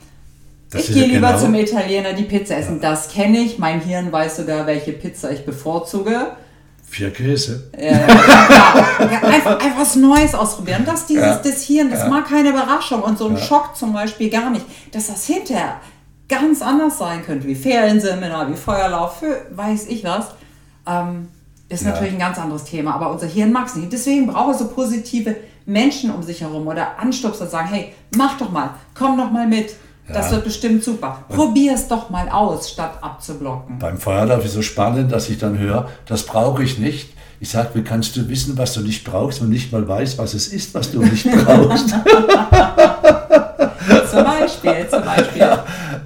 Das 0.75 0.89
ich 0.89 0.95
gehe 0.95 1.07
ja 1.07 1.15
lieber 1.15 1.29
genau- 1.29 1.41
zum 1.41 1.55
Italiener 1.55 2.13
die 2.13 2.25
Pizza 2.25 2.57
essen. 2.59 2.81
Das 2.81 3.09
kenne 3.09 3.39
ich. 3.39 3.59
Mein 3.59 3.81
Hirn 3.81 4.11
weiß 4.13 4.37
sogar, 4.37 4.67
welche 4.67 4.93
Pizza 4.93 5.31
ich 5.31 5.45
bevorzuge. 5.47 6.33
Vier 6.89 7.11
Käse. 7.13 7.71
Ja, 7.81 7.93
einfach, 9.27 9.59
einfach 9.61 9.79
was 9.79 9.97
Neues 9.97 10.35
ausprobieren. 10.35 10.85
Das, 10.87 11.07
dieses, 11.07 11.25
Ja. 11.25 11.41
das 11.43 11.63
Hirn, 11.63 11.91
das 11.91 12.01
Ja. 12.01 12.09
mag 12.09 12.29
keine 12.29 12.51
Überraschung 12.51 13.03
und 13.03 13.19
so 13.19 13.27
ein 13.29 13.37
Ja. 13.37 13.43
Schock 13.43 13.77
zum 13.77 13.93
Beispiel 13.93 14.31
gar 14.31 14.51
nicht. 14.51 14.65
Dass 14.93 15.09
das 15.09 15.27
hinterher 15.27 15.77
ganz 16.29 16.63
anders 16.63 16.99
sein 16.99 17.25
könnte, 17.25 17.47
wie 17.49 17.55
Ferienseminar, 17.55 18.51
wie 18.51 18.57
Feuerlauf, 18.57 19.19
für 19.19 19.47
weiß 19.51 19.87
ich 19.89 20.05
was, 20.05 20.27
ähm, 20.87 21.29
ist 21.69 21.83
Ja. 21.85 21.91
natürlich 21.91 22.13
ein 22.13 22.19
ganz 22.19 22.39
anderes 22.39 22.65
Thema. 22.65 22.95
Aber 22.95 23.11
unser 23.11 23.27
Hirn 23.27 23.51
mag 23.51 23.67
es 23.67 23.75
nicht. 23.77 23.93
Deswegen 23.93 24.27
braucht 24.29 24.53
es 24.53 24.59
so 24.61 24.69
positive 24.69 25.35
Menschen 25.67 26.11
um 26.15 26.23
sich 26.23 26.43
herum 26.43 26.67
oder 26.67 26.99
Anstupser 26.99 27.47
sagen, 27.47 27.69
hey, 27.69 27.93
mach 28.17 28.37
doch 28.39 28.53
mal, 28.53 28.71
komm 28.95 29.17
doch 29.17 29.31
mal 29.31 29.47
mit. 29.49 29.75
Das 30.09 30.27
Ja. 30.27 30.33
wird 30.33 30.45
bestimmt 30.45 30.85
super. 30.85 31.25
Probier 31.31 31.75
es 31.75 31.89
doch 31.89 32.11
mal 32.11 32.29
aus, 32.29 32.71
statt 32.71 32.99
abzublocken. 33.01 33.79
Beim 33.79 33.97
Feuerlauf 33.97 34.45
ist 34.45 34.53
so 34.53 34.63
spannend, 34.63 35.11
dass 35.13 35.31
ich 35.31 35.39
dann 35.39 35.59
höre, 35.59 35.89
das 36.07 36.25
brauche 36.25 36.63
ich 36.63 36.79
nicht. 36.79 37.11
Ich 37.41 37.51
sage, 37.51 37.71
wie 37.75 37.83
kannst 37.83 38.17
du 38.17 38.29
wissen, 38.29 38.57
was 38.59 38.75
du 38.75 38.81
nicht 38.81 39.05
brauchst 39.05 39.41
und 39.41 39.49
nicht 39.51 39.73
mal 39.73 39.87
weißt, 39.87 40.19
was 40.19 40.35
es 40.35 40.49
ist, 40.49 40.75
was 40.75 40.91
du 40.91 41.03
nicht 41.03 41.27
brauchst? 41.45 41.89
Zum 44.11 44.25
Beispiel, 44.25 44.87
zum 44.89 45.03
Beispiel. 45.05 45.49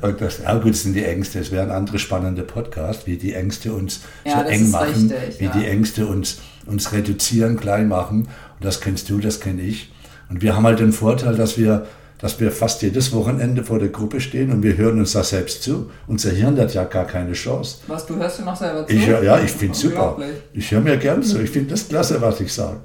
Und 0.01 0.21
das, 0.21 0.39
ja 0.43 0.55
gut, 0.55 0.71
das 0.73 0.83
sind 0.83 0.95
die 0.95 1.05
Ängste. 1.05 1.39
Es 1.41 1.51
wären 1.51 1.71
andere 1.71 1.99
spannende 1.99 2.43
Podcasts, 2.43 3.07
wie 3.07 3.17
die 3.17 3.35
Ängste 3.35 3.73
uns 3.73 4.01
Ja, 4.25 4.39
so 4.39 4.43
das 4.45 4.51
eng 4.51 4.71
machen, 4.71 5.13
richtig, 5.13 5.41
wie 5.41 5.45
ja. 5.45 5.51
die 5.53 5.67
Ängste 5.67 6.07
uns, 6.07 6.39
uns 6.67 6.93
reduzieren, 6.93 7.59
klein 7.59 7.89
machen. 7.89 8.23
Und 8.23 8.65
das 8.65 8.81
kennst 8.81 9.11
du, 9.11 9.19
das 9.21 9.41
kenne 9.41 9.63
ich. 9.63 9.93
Und 10.31 10.43
wir 10.43 10.57
haben 10.57 10.65
halt 10.65 10.81
den 10.81 10.93
Vorteil, 10.93 11.37
dass 11.37 11.59
wir, 11.59 11.87
dass 12.19 12.41
wir 12.41 12.51
fast 12.51 12.83
jedes 12.83 13.13
Wochenende 13.13 13.63
vor 13.65 13.79
der 13.79 13.89
Gruppe 13.89 14.21
stehen 14.21 14.51
und 14.53 14.63
wir 14.63 14.77
hören 14.77 14.99
uns 14.99 15.13
das 15.13 15.31
selbst 15.31 15.63
zu. 15.63 15.91
Unser 16.07 16.31
Hirn 16.31 16.59
hat 16.59 16.75
ja 16.75 16.85
gar 16.85 17.05
keine 17.05 17.33
Chance. 17.33 17.79
Was, 17.87 18.07
du 18.07 18.17
hörst 18.17 18.41
du 18.41 18.45
noch 18.45 18.57
selber 18.57 18.87
zu? 18.87 18.93
Ich, 18.93 19.07
ja, 19.07 19.39
ich 19.39 19.51
finde 19.51 19.75
es 19.75 19.81
super. 19.81 20.17
Ich 20.53 20.71
höre 20.71 20.81
mir 20.81 20.97
gern 20.97 21.23
zu. 21.23 21.41
Ich 21.41 21.51
finde 21.51 21.71
das 21.71 21.89
klasse, 21.89 22.21
was 22.21 22.41
ich 22.41 22.53
sage. 22.53 22.79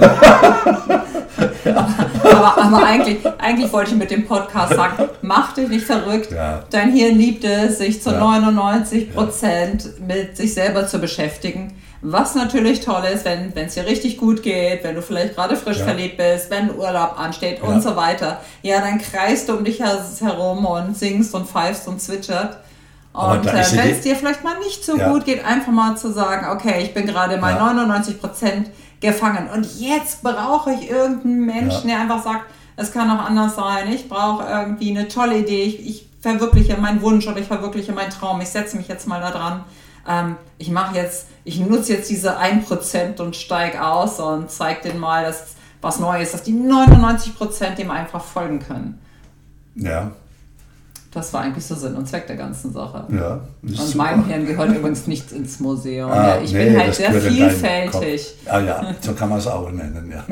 Aber, 2.24 2.62
aber 2.62 2.84
eigentlich, 2.84 3.18
eigentlich 3.38 3.72
wollte 3.72 3.92
ich 3.92 3.96
mit 3.96 4.10
dem 4.10 4.26
Podcast 4.26 4.74
sagen, 4.74 5.08
mach 5.22 5.52
dich 5.54 5.68
nicht 5.68 5.84
verrückt. 5.84 6.32
Ja. 6.32 6.64
Dein 6.70 6.92
Hirn 6.92 7.16
liebt 7.16 7.44
es, 7.44 7.78
sich 7.78 8.02
zu 8.02 8.10
Ja. 8.10 8.18
99 8.18 9.12
Prozent 9.12 10.00
mit 10.06 10.36
sich 10.36 10.54
selber 10.54 10.86
zu 10.86 10.98
beschäftigen. 10.98 11.72
Was 12.02 12.34
natürlich 12.34 12.80
toll 12.80 13.02
ist, 13.12 13.24
wenn 13.26 13.52
es 13.54 13.74
dir 13.74 13.84
richtig 13.84 14.16
gut 14.16 14.42
geht, 14.42 14.82
wenn 14.84 14.94
du 14.94 15.02
vielleicht 15.02 15.34
gerade 15.34 15.54
frisch 15.54 15.78
Ja. 15.78 15.84
verliebt 15.84 16.16
bist, 16.16 16.50
wenn 16.50 16.74
Urlaub 16.74 17.18
ansteht 17.20 17.58
Ja. 17.62 17.68
und 17.68 17.82
so 17.82 17.94
weiter. 17.94 18.40
Ja, 18.62 18.80
dann 18.80 18.98
kreist 18.98 19.48
du 19.48 19.54
um 19.56 19.64
dich 19.64 19.80
her- 19.80 20.02
herum 20.20 20.64
und 20.64 20.96
singst 20.96 21.34
und 21.34 21.46
pfeifst 21.46 21.86
und 21.88 22.00
zwitschert. 22.00 22.56
Und 23.12 23.44
äh, 23.46 23.52
wenn 23.72 23.90
es 23.90 24.00
dir 24.02 24.16
vielleicht 24.16 24.42
mal 24.44 24.58
nicht 24.60 24.84
so 24.84 24.96
Ja. 24.96 25.12
gut 25.12 25.24
geht, 25.26 25.44
einfach 25.44 25.72
mal 25.72 25.96
zu 25.96 26.10
sagen, 26.12 26.46
okay, 26.56 26.80
ich 26.82 26.94
bin 26.94 27.06
gerade 27.06 27.36
mal 27.38 27.54
Ja. 27.54 27.58
99% 27.72 28.70
gefangen 29.00 29.48
und 29.54 29.66
jetzt 29.80 30.22
brauche 30.22 30.72
ich 30.72 30.90
irgendeinen 30.90 31.44
Menschen, 31.44 31.88
der 31.88 32.00
einfach 32.00 32.22
sagt, 32.22 32.44
es 32.76 32.92
kann 32.92 33.10
auch 33.10 33.24
anders 33.24 33.56
sein, 33.56 33.92
ich 33.92 34.08
brauche 34.08 34.44
irgendwie 34.48 34.90
eine 34.90 35.08
tolle 35.08 35.38
Idee, 35.38 35.64
ich, 35.64 35.86
ich 35.86 36.06
verwirkliche 36.20 36.76
meinen 36.78 37.02
Wunsch 37.02 37.26
oder 37.26 37.38
ich 37.38 37.46
verwirkliche 37.46 37.92
meinen 37.92 38.10
Traum, 38.10 38.40
ich 38.40 38.48
setze 38.48 38.76
mich 38.76 38.88
jetzt 38.88 39.06
mal 39.06 39.20
da 39.20 39.30
dran. 39.30 39.64
Ähm, 40.08 40.36
ich 40.58 40.70
mache 40.70 40.96
jetzt, 40.96 41.26
ich 41.44 41.60
nutze 41.60 41.94
jetzt 41.94 42.10
diese 42.10 42.38
1% 42.38 43.20
und 43.20 43.36
steige 43.36 43.84
aus 43.84 44.18
und 44.20 44.50
zeige 44.50 44.88
denen 44.88 45.00
mal, 45.00 45.24
dass 45.24 45.54
was 45.82 45.98
Neues, 45.98 46.32
dass 46.32 46.42
die 46.42 46.52
99% 46.52 47.74
dem 47.76 47.90
einfach 47.90 48.22
folgen 48.22 48.60
können. 48.60 49.00
Ja, 49.76 50.10
Das 51.12 51.32
war 51.32 51.40
eigentlich 51.40 51.64
so 51.64 51.74
Sinn 51.74 51.94
und 51.94 52.06
Zweck 52.06 52.26
der 52.26 52.36
ganzen 52.36 52.72
Sache. 52.72 53.04
ja. 53.12 53.40
ist 53.62 53.80
Und 53.80 53.94
meinem 53.96 54.24
Hirn 54.26 54.46
gehört 54.46 54.76
übrigens 54.76 55.06
nichts 55.06 55.32
ins 55.32 55.58
Museum. 55.58 56.10
Ah, 56.10 56.36
ja, 56.36 56.40
ich 56.42 56.52
nee, 56.52 56.66
bin 56.66 56.78
halt 56.78 56.94
sehr 56.94 57.12
vielfältig. 57.14 58.34
Ah 58.46 58.60
ja, 58.60 58.94
so 59.00 59.12
kann 59.14 59.28
man 59.30 59.38
es 59.38 59.46
auch 59.46 59.70
nennen. 59.70 60.12
Ja. 60.12 60.24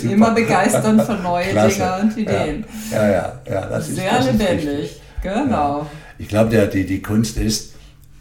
Immer 0.02 0.30
begeisternd 0.30 1.02
für 1.02 1.14
neue 1.14 1.46
Klasse. 1.46 1.74
Dinge 1.76 2.00
und 2.02 2.16
Ideen. 2.16 2.64
Ja, 2.92 3.06
ja, 3.06 3.12
ja, 3.12 3.32
ja 3.52 3.66
das 3.66 3.88
ist 3.88 3.96
Sehr 3.96 4.12
das 4.12 4.26
ist 4.26 4.32
lebendig. 4.32 4.68
richtig. 4.68 5.02
Genau. 5.22 5.86
Ich 6.18 6.28
glaube, 6.28 6.68
die, 6.68 6.86
die 6.86 7.02
Kunst 7.02 7.36
ist, 7.36 7.73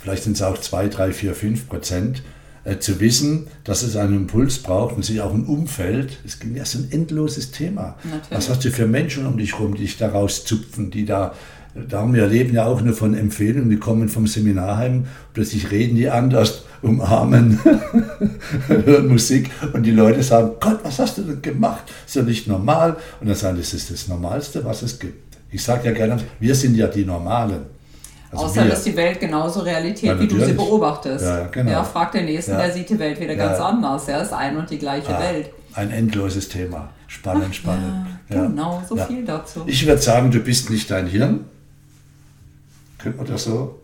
vielleicht 0.03 0.23
sind 0.23 0.33
es 0.33 0.41
auch 0.41 0.57
2, 0.57 0.89
3, 0.89 1.13
4, 1.13 1.33
5 1.33 1.69
Prozent, 1.69 2.23
äh, 2.65 2.77
zu 2.77 2.99
wissen, 2.99 3.47
dass 3.63 3.83
es 3.83 3.95
einen 3.95 4.15
Impuls 4.15 4.59
braucht 4.59 4.97
und 4.97 5.05
sich 5.05 5.21
auch 5.21 5.33
ein 5.33 5.45
Umfeld. 5.45 6.17
Ja 6.53 6.65
so 6.65 6.79
ein 6.79 6.91
endloses 6.91 7.51
Thema. 7.51 7.95
Natürlich. 8.03 8.27
Was 8.31 8.49
hast 8.49 8.65
du 8.65 8.71
für 8.71 8.85
Menschen 8.85 9.25
um 9.25 9.37
dich 9.37 9.53
herum, 9.53 9.75
die 9.75 9.83
dich 9.83 9.97
daraus 9.97 10.43
zupfen, 10.43 10.91
die 10.91 11.05
da, 11.05 11.33
darum 11.89 12.13
wir 12.13 12.27
leben 12.27 12.53
ja 12.53 12.65
auch 12.65 12.81
nur 12.81 12.93
von 12.93 13.15
Empfehlungen, 13.15 13.69
die 13.69 13.77
kommen 13.77 14.09
vom 14.09 14.27
Seminarheim, 14.27 15.05
plötzlich 15.33 15.71
reden 15.71 15.95
die 15.95 16.09
anders, 16.09 16.65
umarmen, 16.81 17.59
hören 18.67 19.07
Musik 19.07 19.49
und 19.71 19.83
die 19.83 19.91
Leute 19.91 20.21
sagen, 20.21 20.51
Gott, 20.59 20.79
was 20.83 20.99
hast 20.99 21.17
du 21.17 21.21
denn 21.21 21.41
gemacht? 21.41 21.83
Ist 22.05 22.15
ja 22.15 22.23
nicht 22.23 22.47
normal. 22.47 22.97
Und 23.21 23.27
dann 23.27 23.37
sagen, 23.37 23.57
das 23.57 23.73
ist 23.73 23.89
das 23.89 24.09
Normalste, 24.09 24.65
was 24.65 24.81
es 24.81 24.99
gibt. 24.99 25.37
Ich 25.49 25.63
sage 25.63 25.87
ja 25.87 25.93
gerne, 25.93 26.17
wir 26.39 26.55
sind 26.55 26.75
ja 26.75 26.87
die 26.87 27.05
Normalen. 27.05 27.72
Also 28.33 28.45
Außer 28.45 28.63
wir. 28.63 28.71
dass 28.71 28.83
die 28.83 28.95
Welt 28.95 29.19
genauso 29.19 29.59
Realität, 29.61 30.09
Ja, 30.09 30.19
wie 30.19 30.27
du 30.27 30.43
sie 30.43 30.53
beobachtest. 30.53 31.23
Ja, 31.25 31.45
genau. 31.51 31.71
ja, 31.71 31.83
frag 31.83 32.11
den 32.11 32.25
Nächsten, 32.25 32.51
Ja. 32.53 32.57
der 32.57 32.71
sieht 32.71 32.89
die 32.89 32.97
Welt 32.97 33.19
wieder 33.19 33.35
ganz 33.35 33.59
anders. 33.59 34.07
Ja, 34.07 34.17
ist 34.21 34.33
ein 34.33 34.57
und 34.57 34.69
die 34.69 34.79
gleiche 34.79 35.15
Ah, 35.15 35.21
Welt. 35.21 35.49
Ein 35.75 35.91
endloses 35.91 36.49
Thema. 36.49 36.89
Spannend, 37.07 37.55
spannend. 37.55 38.07
Ja, 38.29 38.41
genau, 38.47 38.81
so 38.89 38.95
viel 38.95 39.23
dazu. 39.23 39.63
Ich 39.67 39.85
würde 39.85 40.01
sagen, 40.01 40.31
du 40.31 40.39
bist 40.39 40.69
nicht 40.71 40.89
dein 40.89 41.05
Hirn. 41.07 41.41
Könnte 42.97 43.17
man 43.19 43.27
das 43.27 43.43
so? 43.43 43.79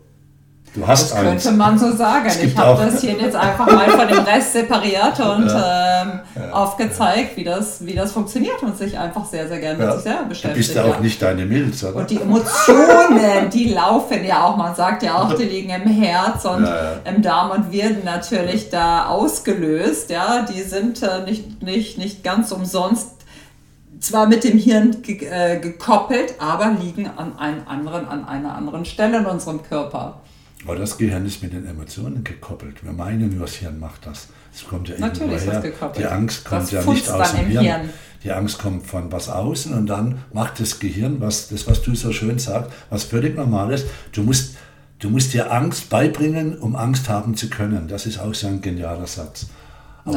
Du 0.72 0.86
hast 0.86 1.10
Das 1.10 1.18
eins. 1.18 1.42
könnte 1.44 1.58
man 1.58 1.76
so 1.78 1.90
sagen. 1.96 2.30
Ich 2.44 2.56
habe 2.56 2.84
das 2.84 3.00
hier 3.00 3.14
jetzt 3.14 3.34
einfach 3.34 3.66
mal 3.66 3.90
von 3.90 4.06
dem 4.06 4.18
Rest 4.18 4.52
separiert 4.52 5.18
und 5.20 5.50
ähm, 5.52 6.52
aufgezeigt, 6.52 7.36
wie 7.36 7.42
das, 7.42 7.84
wie 7.84 7.94
das 7.94 8.12
funktioniert 8.12 8.62
und 8.62 8.78
sich 8.78 8.96
einfach 8.96 9.24
sehr, 9.24 9.48
sehr 9.48 9.58
gerne 9.58 9.78
mit 9.78 9.86
Ja. 9.88 9.94
sich 9.94 10.02
selber 10.04 10.22
Du 10.22 10.28
beschäftigt. 10.28 10.56
bist 10.56 10.74
ja 10.76 10.84
auch 10.84 10.94
ja. 10.94 11.00
nicht 11.00 11.20
deine 11.20 11.44
Milz, 11.44 11.82
oder? 11.82 11.96
Und 11.96 12.10
die 12.10 12.20
Emotionen, 12.20 13.50
die 13.52 13.72
laufen 13.72 14.24
ja 14.24 14.44
auch, 14.44 14.56
man 14.56 14.74
sagt 14.76 15.02
ja 15.02 15.16
auch, 15.20 15.34
die 15.34 15.42
liegen 15.54 15.70
im 15.70 15.88
Herz 15.88 16.44
und 16.44 16.64
Ja, 16.64 16.74
ja. 16.74 16.92
im 17.04 17.20
Darm 17.20 17.50
und 17.50 17.72
werden 17.72 18.04
natürlich 18.04 18.70
da 18.70 19.06
ausgelöst. 19.06 20.10
Ja, 20.10 20.42
die 20.42 20.62
sind 20.62 21.02
äh, 21.02 21.24
nicht, 21.24 21.62
nicht, 21.64 21.98
nicht 21.98 22.22
ganz 22.22 22.52
umsonst 22.52 23.08
zwar 23.98 24.26
mit 24.28 24.44
dem 24.44 24.56
Hirn 24.56 25.02
ge 25.02 25.26
äh, 25.26 25.58
gekoppelt, 25.58 26.34
aber 26.38 26.70
liegen 26.80 27.10
an, 27.16 27.36
einem 27.38 27.62
anderen, 27.66 28.08
an 28.08 28.26
einer 28.26 28.54
anderen 28.54 28.84
Stelle 28.84 29.18
in 29.18 29.26
unserem 29.26 29.62
Körper. 29.62 30.20
Aber 30.64 30.76
das 30.76 30.98
Gehirn 30.98 31.24
ist 31.26 31.42
mit 31.42 31.52
den 31.52 31.66
Emotionen 31.66 32.22
gekoppelt. 32.22 32.84
Wir 32.84 32.92
meinen 32.92 33.30
nur, 33.30 33.46
das 33.46 33.54
Hirn 33.56 33.78
macht 33.80 34.06
das. 34.06 34.28
Es 34.54 34.66
kommt 34.66 34.88
ja 34.88 34.96
Natürlich 34.98 35.32
irgendwo 35.32 35.52
her. 35.52 35.60
gekoppelt. 35.60 36.04
Die 36.04 36.06
Angst 36.10 36.44
kommt 36.44 36.62
Das 36.62 36.70
ja 36.70 36.82
nicht 36.82 37.08
aus 37.08 37.32
dem 37.32 37.46
Hirn. 37.46 37.64
Hirn. 37.64 37.90
Die 38.24 38.32
Angst 38.32 38.58
kommt 38.58 38.86
von 38.86 39.10
was 39.10 39.30
außen 39.30 39.72
und 39.72 39.86
dann 39.86 40.18
macht 40.34 40.60
das 40.60 40.78
Gehirn, 40.78 41.20
was, 41.20 41.48
das, 41.48 41.66
was 41.66 41.80
du 41.82 41.94
so 41.94 42.12
schön 42.12 42.38
sagst, 42.38 42.70
was 42.90 43.04
völlig 43.04 43.36
normal 43.36 43.72
ist. 43.72 43.86
Du 44.12 44.22
musst, 44.22 44.56
du 44.98 45.08
musst 45.08 45.32
dir 45.32 45.50
Angst 45.50 45.88
beibringen, 45.88 46.58
um 46.58 46.76
Angst 46.76 47.08
haben 47.08 47.34
zu 47.34 47.48
können. 47.48 47.88
Das 47.88 48.04
ist 48.04 48.18
auch 48.18 48.34
so 48.34 48.46
ein 48.48 48.60
genialer 48.60 49.06
Satz. 49.06 49.46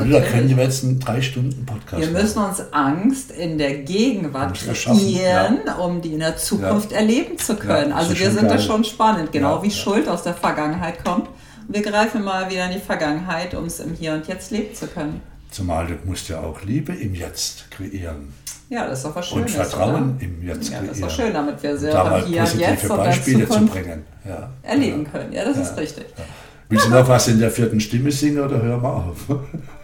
Aber 0.02 0.06
da 0.10 0.22
können 0.22 0.56
wir 0.56 0.64
jetzt 0.64 0.84
einen 0.84 1.00
drei 1.00 1.22
Stunden 1.22 1.66
Podcast 1.66 2.02
Wir 2.02 2.10
müssen 2.10 2.40
machen. 2.40 2.50
uns 2.50 2.74
Angst 2.74 3.32
in 3.32 3.58
der 3.58 3.76
Gegenwart 3.80 4.66
wir 4.66 4.74
kreieren, 4.74 5.60
um 5.82 6.02
die 6.02 6.14
in 6.14 6.20
der 6.20 6.38
Zukunft 6.38 6.92
erleben 6.92 7.38
zu 7.38 7.56
können. 7.56 7.90
Ja, 7.92 7.98
das 8.00 8.10
also 8.10 8.20
wir 8.20 8.32
sind 8.32 8.44
da 8.44 8.56
geil. 8.56 8.60
schon 8.62 8.84
spannend, 8.84 9.32
genau 9.32 9.58
Ja, 9.58 9.64
wie 9.64 9.68
ja. 9.68 9.74
Schuld 9.74 10.08
aus 10.10 10.24
der 10.24 10.34
Vergangenheit 10.34 11.04
kommt 11.04 11.30
Wir 11.68 11.82
greifen 11.82 12.24
mal 12.24 12.50
wieder 12.52 12.66
in 12.66 12.74
die 12.74 12.80
Vergangenheit, 12.80 13.54
um 13.56 13.66
es 13.66 13.80
im 13.80 13.94
Hier 13.94 14.14
und 14.14 14.28
Jetzt 14.28 14.52
leben 14.52 14.76
zu 14.76 14.86
können. 14.88 15.22
Zumal 15.50 15.88
du 15.88 15.94
musst 16.06 16.28
ja 16.30 16.40
auch 16.42 16.62
Liebe 16.64 16.94
im 16.94 17.14
Jetzt 17.16 17.70
kreieren. 17.72 18.34
Ja, 18.70 18.88
das 18.88 19.00
ist 19.00 19.06
doch 19.06 19.16
was 19.16 19.28
Schönes. 19.28 19.44
Und 19.44 19.50
Vertrauen 19.52 20.16
oder? 20.16 20.24
im 20.26 20.48
Jetzt 20.48 20.70
Ja, 20.72 20.78
kreieren. 20.80 20.88
das 20.88 20.98
ist 20.98 21.04
doch 21.04 21.10
schön, 21.12 21.34
damit 21.34 21.62
wir 21.62 21.78
sehr 21.78 21.92
da 21.94 22.18
hier 22.26 22.42
und 22.42 22.60
jetzt 22.60 22.90
und 22.90 22.98
Beispiele 22.98 23.48
zu 23.48 23.66
bringen. 23.68 24.04
Ja. 24.28 24.50
erleben 24.64 25.04
Ja. 25.06 25.10
können. 25.12 25.32
Ja, 25.34 25.46
das 25.46 25.58
ist 25.58 25.70
Ja. 25.70 25.76
richtig. 25.76 26.06
Willst 26.70 26.86
du 26.88 26.90
noch 26.90 27.08
was 27.08 27.28
in 27.28 27.40
der 27.40 27.52
vierten 27.52 27.80
Stimme 27.80 28.12
singen 28.12 28.40
oder 28.44 28.60
hör 28.62 28.78
mal 28.80 28.90
auf? 28.90 29.18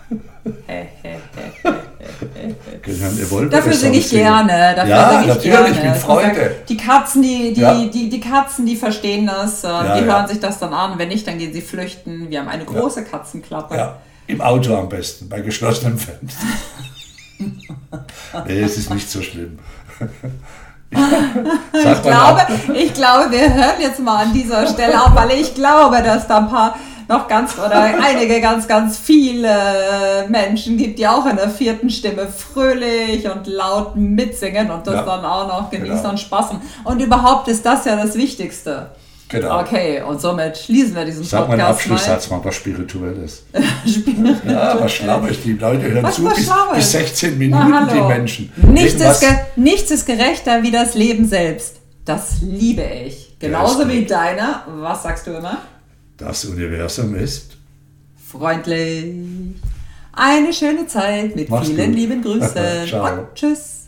Dafür 3.52 3.74
singe 3.74 3.98
ich 3.98 4.08
singen? 4.08 4.24
gerne. 4.24 4.74
Dafür 4.76 4.90
Ja, 4.90 5.10
singe 5.10 5.22
ich 5.22 5.28
natürlich, 5.28 5.52
gerne. 5.52 5.70
ich 5.70 5.82
bin 5.82 5.96
Freude. 5.96 6.56
Die 6.68 6.78
Katzen, 6.78 7.22
die, 7.22 7.54
die, 7.54 7.62
Ja. 7.62 7.74
die, 7.86 8.10
die 8.10 8.20
Katzen, 8.20 8.66
die 8.66 8.76
verstehen 8.76 9.28
das, 9.28 9.64
äh, 9.64 9.68
Ja, 9.68 10.00
die 10.00 10.06
hören 10.06 10.28
sich 10.28 10.40
das 10.40 10.60
dann 10.60 10.74
an. 10.74 10.98
Wenn 10.98 11.10
nicht, 11.10 11.28
dann 11.28 11.38
gehen 11.38 11.54
sie 11.54 11.62
flüchten. 11.62 12.30
Wir 12.30 12.40
haben 12.40 12.50
eine 12.50 12.66
große 12.66 13.04
Katzenklappe. 13.04 13.76
Ja, 13.76 13.98
im 14.28 14.42
Auto 14.42 14.76
am 14.76 14.90
besten, 14.90 15.30
bei 15.30 15.42
geschlossenem 15.42 15.98
Fenster. 15.98 16.46
nee, 18.48 18.62
es 18.62 18.78
ist 18.78 18.94
nicht 18.94 19.10
so 19.10 19.22
schlimm. 19.22 19.60
Ich 20.92 22.02
glaube, 22.02 22.42
ich 22.74 22.94
glaube, 22.96 23.30
wir 23.32 23.54
hören 23.54 23.76
jetzt 23.80 24.00
mal 24.00 24.24
an 24.26 24.34
dieser 24.34 24.66
Stelle 24.66 24.96
ab, 25.00 25.12
weil 25.14 25.30
ich 25.40 25.54
glaube, 25.54 26.02
dass 26.02 26.28
da 26.28 26.40
ein 26.40 26.50
paar 26.50 26.76
noch 27.10 27.28
ganz 27.28 27.58
oder 27.58 27.74
einige 28.02 28.40
ganz, 28.40 28.68
ganz 28.68 28.98
viele 28.98 30.26
Menschen 30.30 30.78
gibt, 30.78 31.00
die 31.00 31.08
auch 31.08 31.26
in 31.26 31.36
der 31.36 31.50
vierten 31.50 31.90
Stimme 31.90 32.28
fröhlich 32.28 33.30
und 33.30 33.48
laut 33.48 33.96
mitsingen 33.96 34.70
und 34.72 34.86
das 34.88 34.96
Ja. 34.96 35.02
dann 35.04 35.26
auch 35.26 35.48
noch 35.48 35.70
genießen 35.70 35.98
Genau. 35.98 36.10
und 36.12 36.20
Spaß 36.20 36.50
haben. 36.50 36.62
Und 36.86 37.02
überhaupt 37.02 37.48
ist 37.48 37.66
das 37.66 37.86
ja 37.86 37.96
das 37.96 38.16
Wichtigste. 38.16 38.92
Genau. 39.32 39.60
Okay, 39.60 40.02
und 40.02 40.20
somit 40.20 40.58
schließen 40.58 40.96
wir 40.96 41.06
diesen 41.06 41.24
Sag 41.24 41.42
mal 41.48 41.54
einen 41.54 41.62
Podcast 41.62 41.80
Abschlusssatz, 41.82 42.30
mal 42.32 42.40
was 42.44 42.56
Spirituelles. 42.56 43.44
Spiel- 43.86 44.36
Ja, 44.48 44.76
was 44.80 44.92
Schlaues, 44.94 45.42
die 45.44 45.54
Leute 45.54 45.84
hören 45.92 46.04
Was 46.04 46.16
zu 46.16 46.28
für 46.28 46.34
bis, 46.36 46.50
bis 46.74 46.92
16 46.94 47.32
Na, 47.32 47.38
Minuten, 47.66 47.90
hallo. 47.92 47.92
die 48.08 48.08
Menschen. 48.08 48.52
Nichts 48.58 49.00
ist, 49.00 49.26
nichts 49.56 49.92
ist 49.92 50.08
gerechter 50.08 50.64
wie 50.64 50.72
das 50.72 50.96
Leben 50.96 51.28
selbst. 51.28 51.76
Das 52.06 52.38
liebe 52.42 52.82
ich. 53.06 53.36
Genauso 53.40 53.88
wie 53.88 54.04
deiner. 54.06 54.64
Was 54.80 55.04
sagst 55.04 55.28
du 55.28 55.32
immer? 55.32 55.58
Das 56.20 56.46
Universum 56.46 57.16
ist. 57.16 57.58
freundlich. 58.30 59.06
Eine 60.12 60.52
schöne 60.54 60.86
Zeit 60.86 61.36
mit 61.36 61.50
Mach's 61.50 61.68
vielen 61.70 61.88
gut. 61.92 61.96
lieben 61.96 62.22
Grüßen 62.24 62.88
Ciao. 62.88 63.14
und 63.20 63.36
tschüss. 63.36 63.79